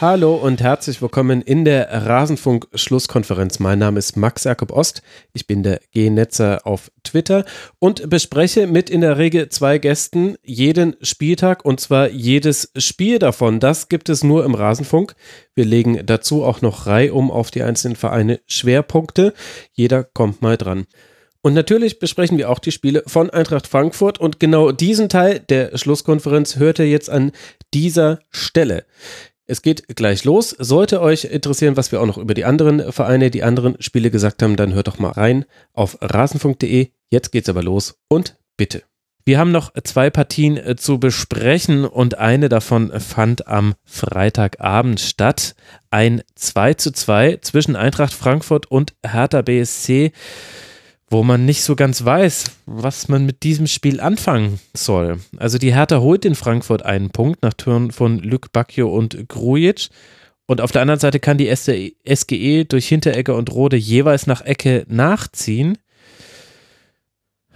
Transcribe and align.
Hallo 0.00 0.34
und 0.34 0.60
herzlich 0.60 1.00
willkommen 1.00 1.40
in 1.40 1.64
der 1.64 1.88
Rasenfunk-Schlusskonferenz. 1.88 3.60
Mein 3.60 3.78
Name 3.78 4.00
ist 4.00 4.16
Max 4.16 4.42
Jakob 4.42 4.72
Ost. 4.72 5.02
Ich 5.32 5.46
bin 5.46 5.62
der 5.62 5.80
G-Netzer 5.92 6.66
auf 6.66 6.90
Twitter 7.04 7.44
und 7.78 8.10
bespreche 8.10 8.66
mit 8.66 8.90
in 8.90 9.02
der 9.02 9.18
Regel 9.18 9.50
zwei 9.50 9.78
Gästen 9.78 10.34
jeden 10.42 10.96
Spieltag 11.00 11.64
und 11.64 11.78
zwar 11.78 12.10
jedes 12.10 12.72
Spiel 12.76 13.20
davon. 13.20 13.60
Das 13.60 13.88
gibt 13.88 14.08
es 14.08 14.24
nur 14.24 14.44
im 14.44 14.56
Rasenfunk. 14.56 15.14
Wir 15.54 15.64
legen 15.64 16.04
dazu 16.04 16.42
auch 16.42 16.60
noch 16.60 16.88
reihum 16.88 17.30
auf 17.30 17.52
die 17.52 17.62
einzelnen 17.62 17.94
Vereine 17.96 18.40
Schwerpunkte. 18.48 19.32
Jeder 19.72 20.02
kommt 20.02 20.42
mal 20.42 20.56
dran. 20.56 20.86
Und 21.40 21.54
natürlich 21.54 22.00
besprechen 22.00 22.36
wir 22.36 22.50
auch 22.50 22.58
die 22.58 22.72
Spiele 22.72 23.04
von 23.06 23.30
Eintracht 23.30 23.68
Frankfurt 23.68 24.18
und 24.18 24.40
genau 24.40 24.72
diesen 24.72 25.08
Teil 25.08 25.38
der 25.38 25.78
Schlusskonferenz 25.78 26.56
hört 26.56 26.80
ihr 26.80 26.88
jetzt 26.88 27.10
an 27.10 27.30
dieser 27.72 28.18
Stelle. 28.30 28.86
Es 29.46 29.60
geht 29.60 29.94
gleich 29.94 30.24
los. 30.24 30.50
Sollte 30.58 31.02
euch 31.02 31.24
interessieren, 31.24 31.76
was 31.76 31.92
wir 31.92 32.00
auch 32.00 32.06
noch 32.06 32.18
über 32.18 32.34
die 32.34 32.46
anderen 32.46 32.92
Vereine, 32.92 33.30
die 33.30 33.42
anderen 33.42 33.76
Spiele 33.80 34.10
gesagt 34.10 34.42
haben, 34.42 34.56
dann 34.56 34.72
hört 34.72 34.88
doch 34.88 34.98
mal 34.98 35.12
rein 35.12 35.44
auf 35.74 35.98
rasenfunk.de. 36.00 36.88
Jetzt 37.10 37.30
geht's 37.30 37.48
aber 37.48 37.62
los 37.62 37.98
und 38.08 38.38
bitte. 38.56 38.82
Wir 39.26 39.38
haben 39.38 39.52
noch 39.52 39.72
zwei 39.84 40.10
Partien 40.10 40.58
äh, 40.58 40.76
zu 40.76 40.98
besprechen 40.98 41.86
und 41.86 42.18
eine 42.18 42.50
davon 42.50 42.92
fand 43.00 43.46
am 43.46 43.74
Freitagabend 43.84 45.00
statt. 45.00 45.54
Ein 45.90 46.22
2 46.34 46.74
zu 46.74 46.92
2 46.92 47.38
zwischen 47.40 47.74
Eintracht 47.74 48.12
Frankfurt 48.12 48.66
und 48.66 48.94
Hertha 49.02 49.40
BSC 49.40 50.12
wo 51.08 51.22
man 51.22 51.44
nicht 51.44 51.62
so 51.62 51.76
ganz 51.76 52.04
weiß, 52.04 52.44
was 52.66 53.08
man 53.08 53.26
mit 53.26 53.42
diesem 53.42 53.66
Spiel 53.66 54.00
anfangen 54.00 54.58
soll. 54.74 55.20
Also 55.36 55.58
die 55.58 55.74
Hertha 55.74 56.00
holt 56.00 56.24
in 56.24 56.34
Frankfurt 56.34 56.84
einen 56.84 57.10
Punkt 57.10 57.42
nach 57.42 57.54
Türen 57.54 57.92
von 57.92 58.18
Luc 58.18 58.52
Bacchio 58.52 58.88
und 58.88 59.28
Grujic. 59.28 59.88
Und 60.46 60.60
auf 60.60 60.72
der 60.72 60.82
anderen 60.82 61.00
Seite 61.00 61.20
kann 61.20 61.38
die 61.38 61.54
SGE 61.54 62.64
durch 62.64 62.88
Hinteregger 62.88 63.34
und 63.34 63.52
Rode 63.52 63.76
jeweils 63.76 64.26
nach 64.26 64.42
Ecke 64.42 64.84
nachziehen 64.88 65.78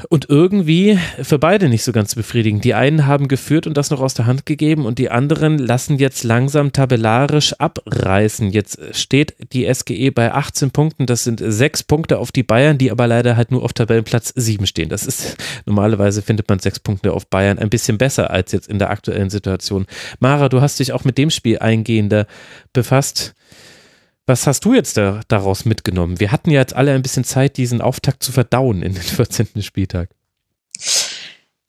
und 0.08 0.28
irgendwie 0.28 0.98
für 1.22 1.38
beide 1.38 1.68
nicht 1.68 1.82
so 1.82 1.92
ganz 1.92 2.14
befriedigend. 2.14 2.64
Die 2.64 2.74
einen 2.74 3.06
haben 3.06 3.28
geführt 3.28 3.66
und 3.66 3.76
das 3.76 3.90
noch 3.90 4.00
aus 4.00 4.14
der 4.14 4.26
Hand 4.26 4.46
gegeben 4.46 4.86
und 4.86 4.98
die 4.98 5.10
anderen 5.10 5.58
lassen 5.58 5.98
jetzt 5.98 6.24
langsam 6.24 6.72
tabellarisch 6.72 7.54
abreißen. 7.54 8.50
Jetzt 8.50 8.78
steht 8.92 9.34
die 9.52 9.72
SGE 9.72 10.10
bei 10.12 10.32
18 10.32 10.70
Punkten. 10.70 11.06
Das 11.06 11.24
sind 11.24 11.42
sechs 11.44 11.82
Punkte 11.82 12.18
auf 12.18 12.32
die 12.32 12.42
Bayern, 12.42 12.78
die 12.78 12.90
aber 12.90 13.06
leider 13.06 13.36
halt 13.36 13.50
nur 13.50 13.64
auf 13.64 13.72
Tabellenplatz 13.72 14.32
7 14.36 14.66
stehen. 14.66 14.88
Das 14.88 15.06
ist 15.06 15.36
normalerweise 15.66 16.22
findet 16.22 16.48
man 16.48 16.58
sechs 16.58 16.78
Punkte 16.78 17.12
auf 17.12 17.26
Bayern 17.26 17.58
ein 17.58 17.70
bisschen 17.70 17.98
besser 17.98 18.30
als 18.30 18.52
jetzt 18.52 18.68
in 18.68 18.78
der 18.78 18.90
aktuellen 18.90 19.30
Situation. 19.30 19.86
Mara, 20.20 20.48
du 20.48 20.60
hast 20.60 20.78
dich 20.78 20.92
auch 20.92 21.04
mit 21.04 21.18
dem 21.18 21.30
Spiel 21.30 21.58
eingehender 21.58 22.26
befasst. 22.72 23.34
Was 24.28 24.46
hast 24.46 24.66
du 24.66 24.74
jetzt 24.74 24.98
da, 24.98 25.22
daraus 25.28 25.64
mitgenommen? 25.64 26.20
Wir 26.20 26.30
hatten 26.30 26.50
ja 26.50 26.60
jetzt 26.60 26.76
alle 26.76 26.92
ein 26.92 27.00
bisschen 27.00 27.24
Zeit, 27.24 27.56
diesen 27.56 27.80
Auftakt 27.80 28.22
zu 28.22 28.30
verdauen 28.30 28.82
in 28.82 28.92
den 28.92 29.02
14. 29.02 29.62
Spieltag. 29.62 30.10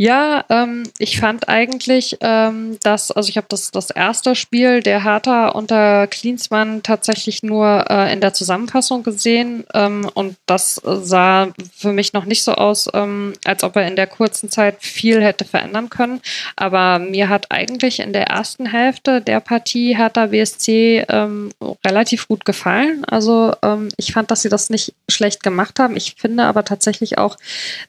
Ja, 0.01 0.45
ähm, 0.47 0.83
ich 0.97 1.19
fand 1.19 1.49
eigentlich, 1.49 2.19
ähm, 2.21 2.77
dass, 2.83 3.11
also 3.11 3.27
ich 3.27 3.35
habe 3.35 3.47
das, 3.49 3.69
das 3.69 3.89
erste 3.89 4.33
Spiel 4.33 4.81
der 4.81 5.03
Hertha 5.03 5.49
unter 5.49 6.07
Klinsmann 6.07 6.83
tatsächlich 6.83 7.43
nur 7.43 7.83
äh, 7.89 8.13
in 8.13 8.21
der 8.21 8.33
Zusammenfassung 8.33 9.03
gesehen 9.03 9.65
ähm, 9.73 10.09
und 10.13 10.37
das 10.45 10.75
sah 10.75 11.49
für 11.75 11.91
mich 11.91 12.13
noch 12.13 12.23
nicht 12.23 12.43
so 12.45 12.53
aus, 12.53 12.87
ähm, 12.93 13.33
als 13.43 13.61
ob 13.65 13.75
er 13.75 13.89
in 13.89 13.97
der 13.97 14.07
kurzen 14.07 14.49
Zeit 14.49 14.77
viel 14.79 15.21
hätte 15.21 15.43
verändern 15.43 15.89
können. 15.89 16.21
Aber 16.55 16.97
mir 16.99 17.27
hat 17.27 17.51
eigentlich 17.51 17.99
in 17.99 18.13
der 18.13 18.27
ersten 18.27 18.67
Hälfte 18.67 19.19
der 19.19 19.41
Partie 19.41 19.97
Hertha 19.97 20.27
BSC 20.27 21.07
ähm, 21.09 21.51
relativ 21.85 22.29
gut 22.29 22.45
gefallen. 22.45 23.03
Also 23.03 23.53
ähm, 23.61 23.89
ich 23.97 24.13
fand, 24.13 24.31
dass 24.31 24.43
sie 24.43 24.49
das 24.49 24.69
nicht 24.69 24.93
schlecht 25.09 25.43
gemacht 25.43 25.77
haben. 25.77 25.97
Ich 25.97 26.15
finde 26.17 26.45
aber 26.45 26.63
tatsächlich 26.63 27.17
auch, 27.17 27.35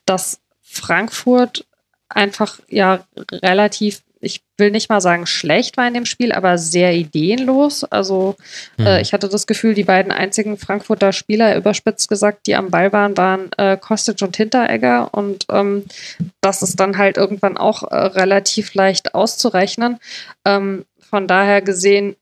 dass 0.06 0.41
Frankfurt 0.60 1.65
einfach 2.10 2.59
ja 2.69 3.04
relativ, 3.32 4.03
ich 4.21 4.43
will 4.59 4.71
nicht 4.71 4.91
mal 4.91 5.00
sagen 5.00 5.26
schlecht 5.26 5.76
war 5.76 5.88
in 5.88 5.94
dem 5.94 6.04
Spiel, 6.04 6.32
aber 6.32 6.59
sehr 6.59 6.94
ideenlos. 6.94 7.84
Also 7.84 8.37
hm. 8.76 8.87
äh, 8.87 9.00
ich 9.00 9.12
hatte 9.12 9.28
das 9.28 9.47
Gefühl, 9.47 9.75
die 9.75 9.84
beiden 9.84 10.12
einzigen 10.12 10.59
Frankfurter 10.59 11.12
Spieler, 11.12 11.56
überspitzt 11.56 12.09
gesagt, 12.09 12.47
die 12.47 12.56
am 12.56 12.70
Ball 12.70 12.93
waren, 12.93 13.16
waren 13.16 13.50
äh, 13.56 13.76
Kostic 13.76 14.20
und 14.22 14.37
Hinteregger 14.37 15.15
und 15.15 15.47
ähm, 15.50 15.84
das 16.41 16.62
ist 16.62 16.78
dann 16.78 16.99
halt 16.99 17.16
irgendwann 17.16 17.56
auch 17.56 17.84
äh, 17.84 17.97
relativ 17.97 18.75
leicht 18.75 19.15
auszurechnen. 19.15 19.99
Ähm, 20.44 20.84
von 21.09 21.26
daher 21.26 21.62
gesehen, 21.62 22.16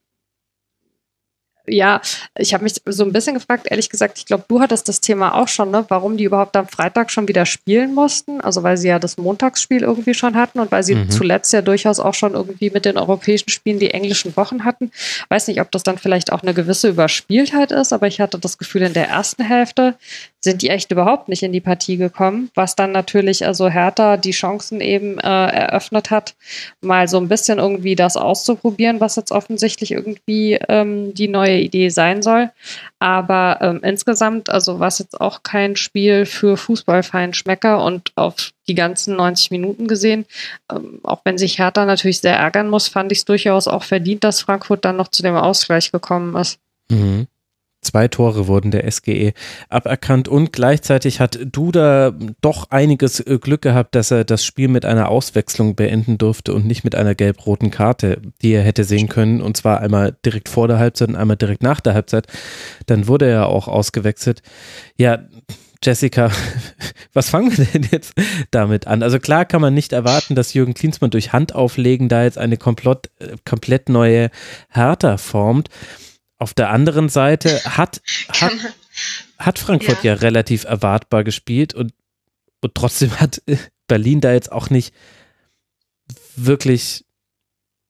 ja, 1.68 2.00
ich 2.36 2.54
habe 2.54 2.64
mich 2.64 2.74
so 2.84 3.04
ein 3.04 3.12
bisschen 3.12 3.34
gefragt, 3.34 3.66
ehrlich 3.70 3.90
gesagt, 3.90 4.18
ich 4.18 4.26
glaube, 4.26 4.44
du 4.48 4.60
hattest 4.60 4.88
das 4.88 5.00
Thema 5.00 5.34
auch 5.34 5.48
schon, 5.48 5.70
ne, 5.70 5.84
warum 5.88 6.16
die 6.16 6.24
überhaupt 6.24 6.56
am 6.56 6.68
Freitag 6.68 7.10
schon 7.10 7.28
wieder 7.28 7.46
spielen 7.46 7.94
mussten. 7.94 8.40
Also 8.40 8.62
weil 8.62 8.76
sie 8.76 8.88
ja 8.88 8.98
das 8.98 9.16
Montagsspiel 9.16 9.82
irgendwie 9.82 10.14
schon 10.14 10.36
hatten 10.36 10.60
und 10.60 10.72
weil 10.72 10.82
sie 10.82 10.94
mhm. 10.94 11.10
zuletzt 11.10 11.52
ja 11.52 11.62
durchaus 11.62 12.00
auch 12.00 12.14
schon 12.14 12.34
irgendwie 12.34 12.70
mit 12.70 12.84
den 12.84 12.98
europäischen 12.98 13.48
Spielen 13.50 13.78
die 13.78 13.90
englischen 13.90 14.36
Wochen 14.36 14.64
hatten. 14.64 14.90
Weiß 15.28 15.48
nicht, 15.48 15.60
ob 15.60 15.70
das 15.70 15.82
dann 15.82 15.98
vielleicht 15.98 16.32
auch 16.32 16.42
eine 16.42 16.54
gewisse 16.54 16.88
Überspieltheit 16.88 17.72
ist, 17.72 17.92
aber 17.92 18.06
ich 18.06 18.20
hatte 18.20 18.38
das 18.38 18.58
Gefühl, 18.58 18.82
in 18.82 18.92
der 18.92 19.08
ersten 19.08 19.44
Hälfte 19.44 19.94
sind 20.40 20.62
die 20.62 20.70
echt 20.70 20.92
überhaupt 20.92 21.28
nicht 21.28 21.42
in 21.42 21.52
die 21.52 21.60
Partie 21.60 21.96
gekommen, 21.96 22.50
was 22.54 22.76
dann 22.76 22.92
natürlich 22.92 23.44
also 23.44 23.68
Hertha 23.68 24.16
die 24.16 24.30
Chancen 24.30 24.80
eben 24.80 25.18
äh, 25.18 25.26
eröffnet 25.28 26.10
hat, 26.10 26.36
mal 26.80 27.08
so 27.08 27.18
ein 27.18 27.28
bisschen 27.28 27.58
irgendwie 27.58 27.96
das 27.96 28.16
auszuprobieren, 28.16 29.00
was 29.00 29.16
jetzt 29.16 29.32
offensichtlich 29.32 29.92
irgendwie 29.92 30.58
ähm, 30.68 31.12
die 31.14 31.28
neue 31.28 31.57
Idee 31.58 31.88
sein 31.88 32.22
soll. 32.22 32.50
Aber 32.98 33.58
ähm, 33.60 33.80
insgesamt, 33.82 34.50
also 34.50 34.80
was 34.80 34.98
jetzt 34.98 35.20
auch 35.20 35.42
kein 35.42 35.76
Spiel 35.76 36.26
für 36.26 36.56
Fußballfeinschmecker 36.56 37.82
und 37.84 38.12
auf 38.16 38.52
die 38.66 38.74
ganzen 38.74 39.16
90 39.16 39.50
Minuten 39.50 39.86
gesehen, 39.86 40.26
ähm, 40.70 41.00
auch 41.02 41.20
wenn 41.24 41.38
sich 41.38 41.58
Hertha 41.58 41.84
natürlich 41.84 42.20
sehr 42.20 42.36
ärgern 42.36 42.68
muss, 42.68 42.88
fand 42.88 43.12
ich 43.12 43.18
es 43.18 43.24
durchaus 43.24 43.68
auch 43.68 43.82
verdient, 43.82 44.24
dass 44.24 44.40
Frankfurt 44.40 44.84
dann 44.84 44.96
noch 44.96 45.08
zu 45.08 45.22
dem 45.22 45.36
Ausgleich 45.36 45.92
gekommen 45.92 46.34
ist. 46.36 46.58
Mhm. 46.90 47.26
Zwei 47.88 48.06
Tore 48.06 48.48
wurden 48.48 48.70
der 48.70 48.90
SGE 48.90 49.32
aberkannt 49.70 50.28
und 50.28 50.52
gleichzeitig 50.52 51.20
hat 51.20 51.38
Duda 51.42 52.12
doch 52.42 52.68
einiges 52.68 53.18
äh, 53.20 53.38
Glück 53.40 53.62
gehabt, 53.62 53.94
dass 53.94 54.10
er 54.10 54.24
das 54.24 54.44
Spiel 54.44 54.68
mit 54.68 54.84
einer 54.84 55.08
Auswechslung 55.08 55.74
beenden 55.74 56.18
durfte 56.18 56.52
und 56.52 56.66
nicht 56.66 56.84
mit 56.84 56.94
einer 56.94 57.14
gelb-roten 57.14 57.70
Karte, 57.70 58.20
die 58.42 58.52
er 58.52 58.62
hätte 58.62 58.84
sehen 58.84 59.08
können 59.08 59.40
und 59.40 59.56
zwar 59.56 59.80
einmal 59.80 60.14
direkt 60.22 60.50
vor 60.50 60.68
der 60.68 60.78
Halbzeit 60.78 61.08
und 61.08 61.16
einmal 61.16 61.38
direkt 61.38 61.62
nach 61.62 61.80
der 61.80 61.94
Halbzeit. 61.94 62.26
Dann 62.84 63.08
wurde 63.08 63.24
er 63.24 63.46
auch 63.46 63.68
ausgewechselt. 63.68 64.42
Ja, 64.98 65.20
Jessica, 65.82 66.30
was 67.14 67.30
fangen 67.30 67.56
wir 67.56 67.64
denn 67.64 67.88
jetzt 67.90 68.12
damit 68.50 68.86
an? 68.86 69.02
Also 69.02 69.18
klar 69.18 69.46
kann 69.46 69.62
man 69.62 69.72
nicht 69.72 69.94
erwarten, 69.94 70.34
dass 70.34 70.52
Jürgen 70.52 70.74
Klinsmann 70.74 71.08
durch 71.08 71.32
Handauflegen 71.32 72.10
da 72.10 72.24
jetzt 72.24 72.36
eine 72.36 72.58
komplett, 72.58 73.10
äh, 73.18 73.36
komplett 73.46 73.88
neue 73.88 74.28
Hertha 74.68 75.16
formt. 75.16 75.70
Auf 76.38 76.54
der 76.54 76.70
anderen 76.70 77.08
Seite 77.08 77.62
hat, 77.64 78.00
hat, 78.28 78.52
hat 79.38 79.58
Frankfurt 79.58 80.04
ja. 80.04 80.14
ja 80.14 80.20
relativ 80.20 80.64
erwartbar 80.64 81.24
gespielt 81.24 81.74
und, 81.74 81.92
und 82.60 82.74
trotzdem 82.74 83.18
hat 83.20 83.42
Berlin 83.86 84.20
da 84.20 84.32
jetzt 84.32 84.52
auch 84.52 84.70
nicht 84.70 84.94
wirklich 86.36 87.04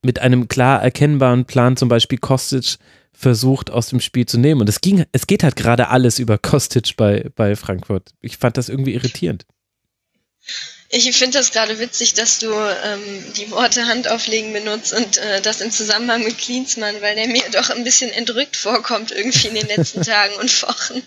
mit 0.02 0.20
einem 0.20 0.49
klar 0.49 0.82
erkennbaren 0.82 1.44
Plan 1.44 1.76
zum 1.76 1.88
Beispiel 1.88 2.19
Kostic 2.19 2.78
versucht 3.12 3.70
aus 3.70 3.88
dem 3.88 4.00
Spiel 4.00 4.26
zu 4.26 4.38
nehmen. 4.38 4.61
Und 4.61 4.69
es 4.69 4.81
ging, 4.81 5.05
es 5.11 5.26
geht 5.26 5.43
halt 5.43 5.56
gerade 5.56 5.88
alles 5.88 6.20
über 6.20 6.38
Kostic 6.38 6.96
bei, 6.96 7.28
bei 7.34 7.56
Frankfurt. 7.56 8.14
Ich 8.20 8.38
fand 8.38 8.56
das 8.56 8.69
irgendwie 8.69 8.94
irritierend. 8.94 9.44
Ich 10.90 11.14
finde 11.18 11.36
das 11.36 11.52
gerade 11.52 11.78
witzig, 11.78 12.14
dass 12.14 12.38
du 12.38 12.50
ähm, 12.50 13.32
die 13.36 13.50
Worte 13.50 13.86
Hand 13.86 14.08
auflegen 14.08 14.54
benutzt 14.54 14.94
und 14.94 15.18
äh, 15.18 15.42
das 15.42 15.60
im 15.60 15.70
Zusammenhang 15.70 16.24
mit 16.24 16.38
Klinsmann, 16.38 17.02
weil 17.02 17.14
der 17.14 17.28
mir 17.28 17.44
doch 17.52 17.68
ein 17.68 17.84
bisschen 17.84 18.10
entrückt 18.10 18.56
vorkommt 18.56 19.12
irgendwie 19.12 19.48
in 19.48 19.54
den 19.54 19.66
letzten 19.66 20.02
Tagen 20.04 20.34
und 20.36 20.62
Wochen. 20.62 21.02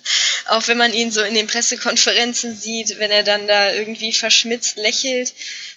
Auch 0.50 0.68
wenn 0.68 0.78
man 0.78 0.94
ihn 0.94 1.12
so 1.12 1.22
in 1.22 1.34
den 1.34 1.48
Pressekonferenzen 1.48 2.56
sieht, 2.56 3.00
wenn 3.00 3.10
er 3.10 3.24
dann 3.24 3.48
da 3.48 3.74
irgendwie 3.74 4.14
verschmitzt 4.14 4.78
lächelt. 4.78 5.34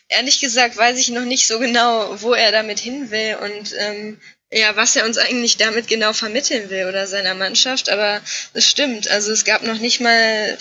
Ehrlich 0.08 0.38
gesagt 0.38 0.76
weiß 0.76 0.98
ich 0.98 1.08
noch 1.08 1.24
nicht 1.24 1.46
so 1.46 1.58
genau, 1.58 2.20
wo 2.20 2.34
er 2.34 2.52
damit 2.52 2.80
hin 2.80 3.10
will 3.10 3.38
und 3.40 3.74
ähm, 3.78 4.20
ja, 4.52 4.76
was 4.76 4.94
er 4.96 5.06
uns 5.06 5.16
eigentlich 5.16 5.56
damit 5.56 5.88
genau 5.88 6.12
vermitteln 6.12 6.68
will 6.68 6.86
oder 6.86 7.06
seiner 7.06 7.34
Mannschaft, 7.34 7.88
aber 7.88 8.20
es 8.52 8.68
stimmt. 8.68 9.08
Also 9.08 9.32
es 9.32 9.46
gab 9.46 9.62
noch 9.62 9.78
nicht 9.78 10.00
mal 10.00 10.58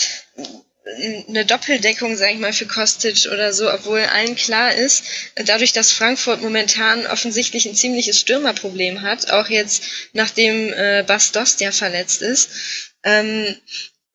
eine 1.29 1.45
Doppeldeckung, 1.45 2.17
sage 2.17 2.33
ich 2.33 2.39
mal, 2.39 2.51
für 2.51 2.65
Kostic 2.65 3.27
oder 3.31 3.53
so, 3.53 3.71
obwohl 3.71 4.01
allen 4.01 4.35
klar 4.35 4.73
ist, 4.73 5.05
dadurch, 5.35 5.71
dass 5.71 5.93
Frankfurt 5.93 6.41
momentan 6.41 7.07
offensichtlich 7.07 7.65
ein 7.65 7.75
ziemliches 7.75 8.19
Stürmerproblem 8.19 9.01
hat, 9.01 9.31
auch 9.31 9.47
jetzt 9.47 9.83
nachdem 10.11 10.73
äh, 10.73 11.03
Bas 11.07 11.31
Dost 11.31 11.61
ja 11.61 11.71
verletzt 11.71 12.21
ist, 12.21 12.49
ähm, 13.03 13.55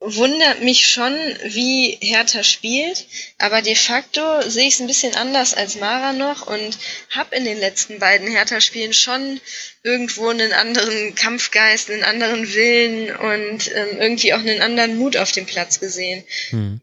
wundert 0.01 0.63
mich 0.63 0.87
schon, 0.87 1.15
wie 1.45 1.99
Hertha 2.01 2.45
spielt, 2.45 3.07
aber 3.39 3.63
de 3.63 3.75
facto 3.75 4.43
sehe 4.43 4.69
ich 4.69 4.75
es 4.75 4.81
ein 4.81 4.87
bisschen 4.87 5.15
anders 5.17 5.55
als 5.55 5.77
Mara 5.77 6.13
noch 6.13 6.47
und 6.47 6.79
habe 7.11 7.35
in 7.35 7.45
den 7.45 7.59
letzten 7.59 7.99
beiden 7.99 8.29
Hertha-Spielen 8.29 8.93
schon 8.93 9.41
irgendwo 9.83 10.29
einen 10.29 10.53
anderen 10.53 11.15
Kampfgeist, 11.15 11.91
einen 11.91 12.05
anderen 12.05 12.55
Willen 12.55 13.17
und 13.17 13.71
ähm, 13.75 14.01
irgendwie 14.01 14.35
auch 14.35 14.39
einen 14.39 14.63
anderen 14.63 14.99
Mut 14.99 15.17
auf 15.17 15.33
dem 15.33 15.47
Platz 15.47 15.81
gesehen. 15.81 16.25
Hm 16.51 16.81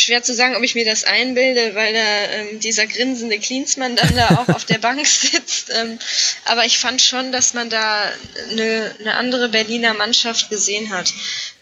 schwer 0.00 0.22
zu 0.22 0.32
sagen, 0.32 0.56
ob 0.56 0.62
ich 0.62 0.74
mir 0.74 0.84
das 0.84 1.04
einbilde, 1.04 1.74
weil 1.74 1.92
da 1.92 2.24
ähm, 2.32 2.60
dieser 2.60 2.86
grinsende 2.86 3.38
Klinsmann 3.38 3.96
dann 3.96 4.14
da 4.14 4.28
auch 4.38 4.48
auf 4.48 4.64
der 4.64 4.78
Bank 4.78 5.06
sitzt. 5.06 5.70
Ähm, 5.70 5.98
aber 6.44 6.64
ich 6.64 6.78
fand 6.78 7.02
schon, 7.02 7.32
dass 7.32 7.52
man 7.52 7.68
da 7.68 8.10
eine, 8.50 8.94
eine 9.00 9.14
andere 9.14 9.48
Berliner 9.48 9.94
Mannschaft 9.94 10.50
gesehen 10.50 10.90
hat. 10.90 11.12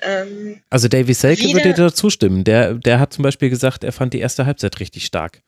Ähm, 0.03 0.61
also 0.71 0.89
Davy 0.89 1.15
Selke 1.15 1.53
würde 1.53 1.75
dir 1.75 1.93
zustimmen. 1.93 2.45
Der, 2.45 2.75
der 2.75 3.01
hat 3.01 3.13
zum 3.13 3.23
Beispiel 3.23 3.51
gesagt, 3.51 3.85
er 3.85 3.93
fand 3.93 4.13
die 4.13 4.21
erste 4.21 4.47
Halbzeit 4.47 4.79
richtig 4.81 5.07
stark. 5.07 5.41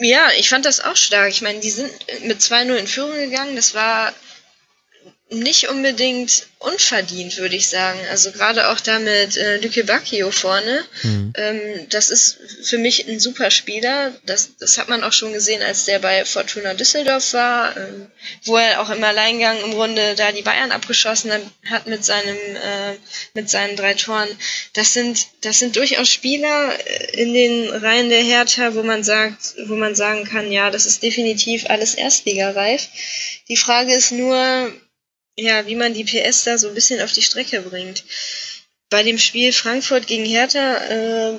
Ja, 0.00 0.30
ich 0.38 0.48
fand 0.48 0.64
das 0.64 0.80
auch 0.80 0.96
stark. 0.96 1.30
Ich 1.30 1.42
meine, 1.42 1.60
die 1.60 1.70
sind 1.70 1.90
mit 2.24 2.40
2-0 2.40 2.74
in 2.74 2.86
Führung 2.86 3.14
gegangen. 3.14 3.56
Das 3.56 3.74
war 3.74 4.12
nicht 5.32 5.68
unbedingt 5.68 6.46
unverdient, 6.58 7.38
würde 7.38 7.56
ich 7.56 7.68
sagen. 7.68 7.98
Also 8.10 8.30
gerade 8.30 8.68
auch 8.68 8.80
da 8.80 8.98
mit 8.98 9.36
äh, 9.36 9.56
Luke 9.58 9.84
Bacchio 9.84 10.30
vorne. 10.30 10.84
Mhm. 11.02 11.32
Ähm, 11.36 11.86
das 11.90 12.10
ist 12.10 12.38
für 12.62 12.78
mich 12.78 13.08
ein 13.08 13.18
super 13.18 13.50
Spieler. 13.50 14.12
Das, 14.24 14.56
das 14.58 14.78
hat 14.78 14.88
man 14.88 15.02
auch 15.02 15.12
schon 15.12 15.32
gesehen, 15.32 15.62
als 15.62 15.86
der 15.86 15.98
bei 15.98 16.24
Fortuna 16.24 16.74
Düsseldorf 16.74 17.32
war, 17.32 17.76
ähm, 17.76 18.06
wo 18.44 18.56
er 18.56 18.80
auch 18.80 18.90
im 18.90 19.02
Alleingang 19.02 19.58
im 19.64 19.72
Runde 19.72 20.14
da 20.14 20.30
die 20.32 20.42
Bayern 20.42 20.70
abgeschossen 20.70 21.32
hat 21.68 21.86
mit 21.86 22.04
seinem 22.04 22.36
äh, 22.36 22.96
mit 23.34 23.50
seinen 23.50 23.76
drei 23.76 23.94
Toren. 23.94 24.28
Das 24.74 24.92
sind 24.92 25.26
das 25.40 25.58
sind 25.58 25.74
durchaus 25.76 26.08
Spieler 26.08 26.78
äh, 26.86 27.22
in 27.22 27.34
den 27.34 27.68
Reihen 27.70 28.08
der 28.08 28.22
Hertha, 28.22 28.74
wo 28.74 28.82
man 28.82 29.02
sagt, 29.02 29.54
wo 29.66 29.74
man 29.74 29.94
sagen 29.94 30.24
kann, 30.24 30.52
ja, 30.52 30.70
das 30.70 30.86
ist 30.86 31.02
definitiv 31.02 31.68
alles 31.68 31.94
Erstligareif. 31.94 32.88
Die 33.48 33.56
Frage 33.56 33.92
ist 33.92 34.12
nur, 34.12 34.72
ja, 35.38 35.66
wie 35.66 35.76
man 35.76 35.94
die 35.94 36.04
PS 36.04 36.44
da 36.44 36.58
so 36.58 36.68
ein 36.68 36.74
bisschen 36.74 37.00
auf 37.00 37.12
die 37.12 37.22
Strecke 37.22 37.60
bringt. 37.62 38.04
Bei 38.90 39.02
dem 39.02 39.18
Spiel 39.18 39.52
Frankfurt 39.52 40.06
gegen 40.06 40.26
Hertha, 40.26 40.76
äh, 40.88 41.38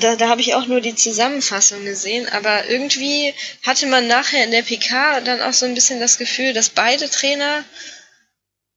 da, 0.00 0.16
da 0.16 0.28
habe 0.28 0.40
ich 0.40 0.54
auch 0.54 0.66
nur 0.66 0.80
die 0.80 0.94
Zusammenfassung 0.94 1.84
gesehen, 1.84 2.28
aber 2.28 2.68
irgendwie 2.68 3.34
hatte 3.62 3.86
man 3.86 4.06
nachher 4.06 4.44
in 4.44 4.50
der 4.50 4.62
PK 4.62 5.20
dann 5.22 5.40
auch 5.40 5.52
so 5.52 5.66
ein 5.66 5.74
bisschen 5.74 5.98
das 5.98 6.18
Gefühl, 6.18 6.52
dass 6.52 6.68
beide 6.68 7.08
Trainer 7.08 7.64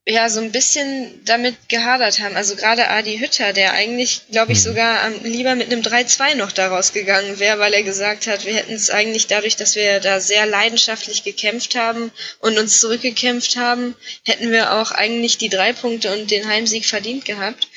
ja 0.08 0.30
so 0.30 0.40
ein 0.40 0.52
bisschen 0.52 1.24
damit 1.26 1.70
gehadert 1.70 2.20
haben. 2.20 2.36
Also 2.36 2.56
gerade 2.56 2.90
Adi 2.90 3.20
Hütter, 3.20 3.54
der 3.54 3.74
eigentlich, 3.74 4.24
glaube 4.32 4.52
ich, 4.52 4.58
mhm. 4.60 4.64
sogar 4.64 5.02
am, 5.04 5.24
lieber 5.24 5.56
mit 5.56 5.72
einem 5.72 5.82
3-2 5.82 6.36
noch 6.36 6.52
daraus 6.52 6.92
gegangen 6.94 7.40
wäre, 7.40 7.60
weil 7.60 7.74
er 7.74 7.84
gesagt 7.84 8.26
hat, 8.26 8.46
wir 8.46 8.54
hätten 8.56 8.74
es 8.74 8.90
eigentlich 8.90 9.28
dadurch, 9.28 9.58
dass 9.58 9.76
wir 9.76 10.00
da 10.00 10.20
sehr 10.20 10.46
leidenschaftlich 10.48 11.24
gekämpft 11.24 11.76
haben 11.76 12.12
und 12.40 12.58
uns 12.58 12.80
zurückgekämpft 12.80 13.58
haben, 13.58 13.96
hätten 14.26 14.52
wir 14.52 14.74
auch 14.74 14.92
eigentlich 14.92 15.38
die 15.38 15.50
drei 15.50 15.72
Punkte 15.74 16.12
und 16.12 16.32
den 16.32 16.48
Heimsieg 16.48 16.86
verdient 16.86 17.26
gehabt. 17.26 17.68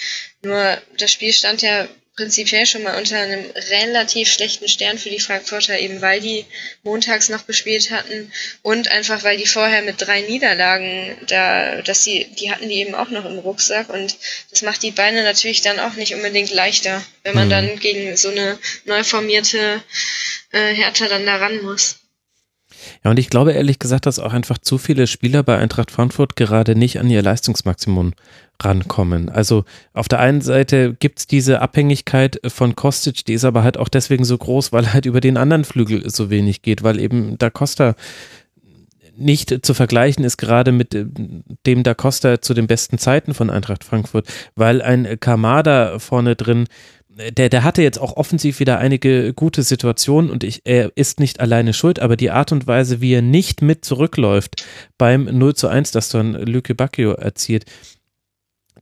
Nur 0.43 0.79
das 0.99 1.13
Spiel 1.13 1.33
stand 1.33 1.61
ja 1.61 1.87
prinzipiell 2.17 2.65
schon 2.65 2.85
mal 2.85 2.97
unter 2.97 3.19
einem 3.19 3.45
relativ 3.71 4.33
schlechten 4.33 4.69
Stern 4.69 4.99
für 4.99 5.11
die 5.11 5.19
Frankfurter, 5.19 5.79
eben 5.79 6.01
weil 6.01 6.21
die 6.21 6.47
montags 6.85 7.29
noch 7.29 7.47
gespielt 7.47 7.91
hatten 7.91 8.31
und 8.63 8.91
einfach 8.91 9.25
weil 9.25 9.37
die 9.37 9.47
vorher 9.47 9.83
mit 9.83 10.01
drei 10.01 10.21
Niederlagen 10.23 11.17
da, 11.27 11.83
dass 11.83 12.05
sie, 12.05 12.27
die 12.39 12.53
hatten 12.53 12.69
die 12.69 12.77
eben 12.77 12.95
auch 12.95 13.11
noch 13.11 13.25
im 13.25 13.39
Rucksack 13.39 13.89
und 13.91 14.17
das 14.51 14.63
macht 14.63 14.83
die 14.83 14.93
Beine 14.93 15.25
natürlich 15.25 15.63
dann 15.63 15.81
auch 15.81 15.95
nicht 15.95 16.15
unbedingt 16.15 16.53
leichter, 16.53 17.03
wenn 17.25 17.35
man 17.35 17.47
mhm. 17.47 17.51
dann 17.51 17.79
gegen 17.81 18.17
so 18.17 18.29
eine 18.29 18.59
neu 18.85 19.03
formierte 19.03 19.83
äh, 20.53 20.73
Hertha 20.75 21.09
dann 21.09 21.27
da 21.27 21.37
ran 21.37 21.63
muss. 21.63 21.99
Ja, 23.03 23.11
und 23.11 23.19
ich 23.19 23.31
glaube 23.31 23.53
ehrlich 23.53 23.79
gesagt, 23.79 24.07
dass 24.07 24.19
auch 24.19 24.33
einfach 24.33 24.59
zu 24.59 24.79
viele 24.79 25.07
Spieler 25.07 25.43
bei 25.43 25.57
Eintracht 25.57 25.91
Frankfurt 25.91 26.37
gerade 26.37 26.75
nicht 26.75 26.99
an 26.99 27.11
ihr 27.11 27.23
Leistungsmaximum 27.23 28.15
rankommen. 28.63 29.29
Also 29.29 29.65
auf 29.93 30.09
der 30.09 30.21
einen 30.21 30.41
Seite 30.41 30.95
gibt 30.99 31.19
es 31.19 31.27
diese 31.27 31.61
Abhängigkeit 31.61 32.41
von 32.47 32.77
Kostic, 32.77 33.25
die 33.25 33.35
ist 33.35 33.45
aber 33.45 33.63
halt 33.63 33.77
auch 33.77 33.89
deswegen 33.89 34.25
so 34.25 34.39
groß, 34.39 34.73
weil 34.73 34.93
halt 34.93 35.07
über 35.07 35.21
den 35.21 35.37
anderen 35.37 35.65
Flügel 35.65 36.09
so 36.11 36.31
wenig 36.31 36.63
geht, 36.63 36.83
weil 36.83 37.01
eben 37.01 37.37
Da 37.39 37.51
Costa 37.51 37.95
nicht 39.17 39.65
zu 39.65 39.75
vergleichen 39.75 40.25
ist 40.25 40.39
gerade 40.39 40.73
mit 40.73 40.93
dem 40.93 41.83
Da 41.83 41.95
Costa 41.95 42.41
zu 42.41 42.55
den 42.55 42.67
besten 42.67 42.99
Zeiten 42.99 43.35
von 43.35 43.51
Eintracht 43.51 43.85
Frankfurt, 43.85 44.27
weil 44.57 44.83
ein 44.83 45.19
Kamada 45.21 45.99
vorne 45.99 46.37
drin 46.37 46.67
der, 47.17 47.49
der 47.49 47.63
hatte 47.65 47.83
jetzt 47.83 48.01
auch 48.01 48.17
offensiv 48.17 48.61
wieder 48.61 48.79
einige 48.79 49.33
gute 49.35 49.63
Situationen 49.63 50.31
und 50.31 50.45
ich, 50.45 50.63
er 50.65 50.91
ist 50.97 51.21
nicht 51.21 51.41
alleine 51.41 51.73
schuld, 51.73 52.01
aber 52.01 52.17
die 52.17 52.31
Art 52.31 52.53
und 52.53 52.67
Weise, 52.67 53.01
wie 53.01 53.15
er 53.15 53.23
nicht 53.23 53.63
mit 53.63 53.85
zurückläuft 53.85 54.65
beim 54.99 55.25
0 55.25 55.55
zu 55.55 55.69
1, 55.69 55.93
das 55.93 56.09
dann 56.09 56.35
Lücke 56.35 56.75
Bacchio 56.75 57.13
erzielt, 57.13 57.67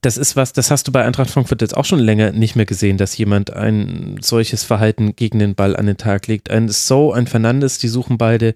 das 0.03 0.17
ist 0.17 0.35
was, 0.35 0.51
das 0.51 0.69
hast 0.69 0.87
du 0.87 0.91
bei 0.91 1.03
Eintracht 1.03 1.29
Frankfurt 1.29 1.61
jetzt 1.61 1.77
auch 1.77 1.85
schon 1.85 1.99
länger 1.99 2.33
nicht 2.33 2.55
mehr 2.57 2.65
gesehen, 2.65 2.97
dass 2.97 3.17
jemand 3.17 3.53
ein 3.53 4.17
solches 4.21 4.63
Verhalten 4.63 5.15
gegen 5.15 5.39
den 5.39 5.55
Ball 5.55 5.75
an 5.77 5.85
den 5.85 5.97
Tag 5.97 6.27
legt. 6.27 6.51
Ein 6.51 6.67
So, 6.67 7.13
ein 7.13 7.25
Fernandes, 7.25 7.77
die 7.77 7.87
suchen 7.87 8.17
beide 8.17 8.53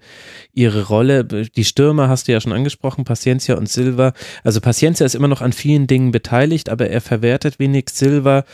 ihre 0.52 0.86
Rolle. 0.86 1.24
Die 1.24 1.64
Stürmer 1.64 2.08
hast 2.08 2.28
du 2.28 2.32
ja 2.32 2.40
schon 2.40 2.52
angesprochen, 2.52 3.04
Paciencia 3.04 3.56
und 3.56 3.68
Silva. 3.68 4.12
Also 4.44 4.60
Paciencia 4.60 5.06
ist 5.06 5.14
immer 5.14 5.28
noch 5.28 5.40
an 5.40 5.54
vielen 5.54 5.86
Dingen 5.86 6.12
beteiligt, 6.12 6.68
aber 6.68 6.90
er 6.90 7.00
verwertet 7.00 7.58
wenig. 7.58 7.88
Silva 7.90 8.44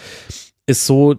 ist 0.66 0.86
so, 0.86 1.16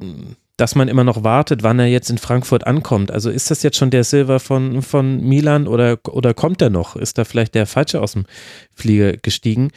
dass 0.55 0.75
man 0.75 0.87
immer 0.87 1.03
noch 1.03 1.25
wartet, 1.25 1.61
wann 1.63 1.79
er 1.79 1.87
jetzt 1.87 2.09
in 2.09 2.17
Frankfurt 2.17 2.65
ankommt. 2.65 3.11
Also 3.11 3.29
ist 3.29 3.51
das 3.51 3.63
jetzt 3.63 3.75
schon 3.75 3.89
der 3.89 4.05
Silver 4.05 4.39
von, 4.39 4.81
von 4.81 5.21
Milan 5.21 5.67
oder, 5.67 5.99
oder 6.07 6.33
kommt 6.33 6.61
er 6.61 6.69
noch? 6.69 6.95
Ist 6.95 7.17
da 7.17 7.25
vielleicht 7.25 7.53
der 7.53 7.65
Falsche 7.65 8.01
aus 8.01 8.13
dem 8.13 8.25
Flieger 8.73 9.17
gestiegen? 9.17 9.71